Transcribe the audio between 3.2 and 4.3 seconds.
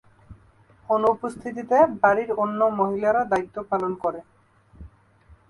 দায়িত্ব পালন করে।